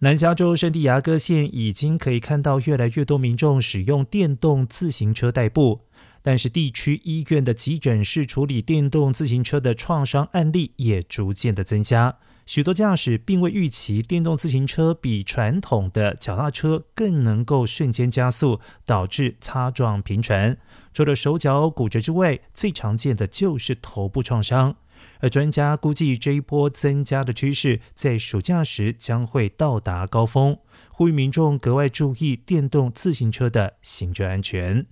[0.00, 5.80] 南加州圣地亚哥县已经可以看到越来越多民众使用电动自行车代步，
[6.22, 12.16] 但是地区医院的急诊室处理电动自行车的创伤案例也逐渐的增加。
[12.46, 20.56] 许多驾驶并未预期电动自行车比传统的脚踏车更能够瞬间加速，导致擦撞频传。
[20.94, 24.76] 除了手脚骨折之外，最常见的就是头部创伤。
[25.20, 30.58] 而专家估计，这一波增加的趋势在暑假时将会到达高峰，
[30.90, 34.86] 呼吁民众格外注意电动自行车的行车安全。